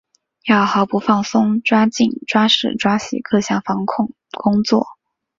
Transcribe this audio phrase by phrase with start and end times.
[0.47, 4.87] 要毫不放松抓紧抓实抓细各项防控工作